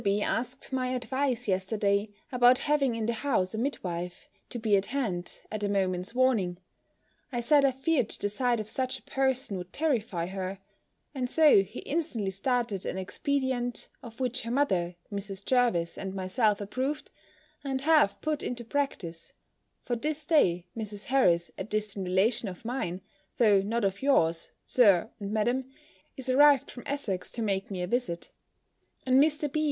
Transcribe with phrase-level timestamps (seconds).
[0.03, 0.19] B.
[0.23, 5.41] asked my advice yesterday, about having in the house a midwife, to be at hand,
[5.51, 6.57] at a moment's warning.
[7.31, 10.57] I said I feared the sight of such a person would terrify her:
[11.13, 15.45] and so he instantly started an expedient, of which her mother, Mrs.
[15.45, 17.11] Jervis, and myself, approved,
[17.63, 19.33] and have put into practice;
[19.83, 21.05] for this day, Mrs.
[21.13, 23.01] Harris, a distant relation of mine,
[23.37, 25.65] though not of yours, Sir and Madam,
[26.17, 28.31] is arrived from Essex to make me a visit;
[29.05, 29.47] and Mr.
[29.53, 29.59] B.